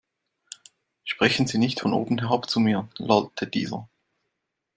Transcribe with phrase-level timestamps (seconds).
[1.03, 3.87] Sprechen Sie nicht von oben herab zu mir, lallte dieser.